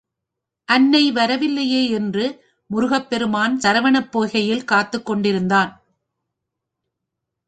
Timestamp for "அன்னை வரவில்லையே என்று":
0.65-2.43